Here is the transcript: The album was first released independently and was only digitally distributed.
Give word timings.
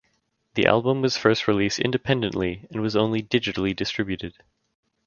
The 0.55 0.65
album 0.65 1.03
was 1.03 1.15
first 1.15 1.47
released 1.47 1.77
independently 1.77 2.65
and 2.71 2.81
was 2.81 2.95
only 2.95 3.21
digitally 3.21 3.75
distributed. 3.75 4.33